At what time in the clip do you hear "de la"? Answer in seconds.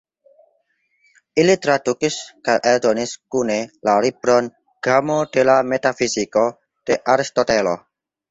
5.37-5.57